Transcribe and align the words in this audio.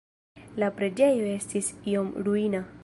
La 0.63 0.69
preĝejo 0.79 1.29
estis 1.35 1.71
iom 1.95 2.13
ruina. 2.29 2.69